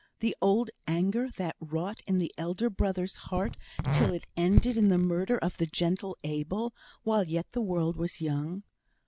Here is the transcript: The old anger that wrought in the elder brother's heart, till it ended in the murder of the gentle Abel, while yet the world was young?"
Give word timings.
The 0.19 0.35
old 0.41 0.71
anger 0.87 1.29
that 1.37 1.55
wrought 1.59 2.01
in 2.07 2.17
the 2.17 2.33
elder 2.35 2.71
brother's 2.71 3.17
heart, 3.17 3.55
till 3.93 4.13
it 4.15 4.25
ended 4.35 4.75
in 4.75 4.87
the 4.89 4.97
murder 4.97 5.37
of 5.37 5.57
the 5.57 5.67
gentle 5.67 6.17
Abel, 6.23 6.73
while 7.03 7.23
yet 7.23 7.51
the 7.51 7.61
world 7.61 7.97
was 7.97 8.19
young?" 8.19 8.63